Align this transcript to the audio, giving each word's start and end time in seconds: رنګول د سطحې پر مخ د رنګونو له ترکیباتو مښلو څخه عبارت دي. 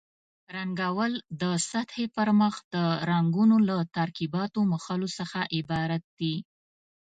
رنګول 0.55 1.13
د 1.41 1.43
سطحې 1.69 2.05
پر 2.15 2.27
مخ 2.41 2.55
د 2.75 2.75
رنګونو 3.09 3.55
له 3.69 3.77
ترکیباتو 3.95 4.59
مښلو 4.71 5.07
څخه 5.19 5.39
عبارت 5.57 6.03
دي. 6.19 6.35